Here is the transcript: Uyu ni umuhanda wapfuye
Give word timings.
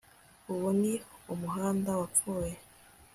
Uyu 0.51 0.69
ni 0.79 0.93
umuhanda 1.33 1.89
wapfuye 1.99 2.51